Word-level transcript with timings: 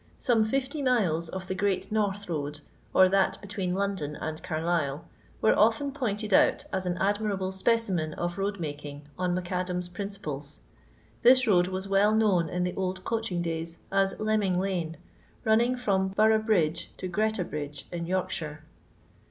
Some 0.17 0.43
50 0.45 0.81
miles 0.81 1.29
on 1.29 1.43
the 1.45 1.53
Gceat 1.53 1.91
North 1.91 2.27
Road, 2.27 2.61
or 2.91 3.07
that 3.09 3.39
between 3.39 3.75
London 3.75 4.15
and 4.15 4.41
Carlisle, 4.41 5.05
were 5.41 5.55
often 5.55 5.91
pointed 5.91 6.33
out 6.33 6.63
as 6.73 6.87
an 6.87 6.97
adminble 6.97 7.53
specimen 7.53 8.15
of 8.15 8.39
road 8.39 8.59
making 8.59 9.03
on 9.19 9.35
Mac 9.35 9.51
Adam's 9.51 9.89
principles.. 9.89 10.61
This 11.21 11.45
road 11.45 11.67
.was 11.67 11.87
well 11.87 12.15
known 12.15 12.49
in 12.49 12.63
the 12.63 12.73
old 12.73 13.03
coaehing 13.03 13.43
days 13.43 13.77
as 13.91 14.19
Leming 14.19 14.59
lane, 14.59 14.97
running 15.43 15.75
from 15.75 16.07
Boroughbridge 16.07 16.89
to 16.97 17.07
Qreta 17.07 17.47
Bridge, 17.47 17.85
in 17.91 18.07
Yorkshire. 18.07 18.63